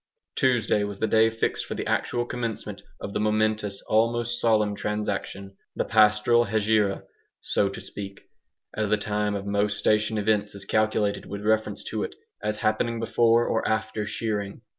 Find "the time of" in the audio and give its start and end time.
8.89-9.45